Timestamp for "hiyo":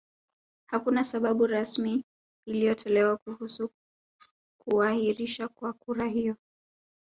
6.07-6.35